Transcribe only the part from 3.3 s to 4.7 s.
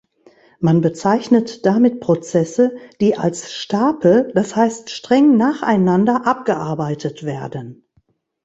„Stapel“, das